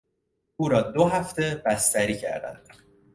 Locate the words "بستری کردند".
1.65-2.67